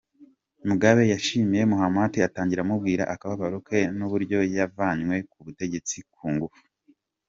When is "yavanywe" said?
4.57-5.15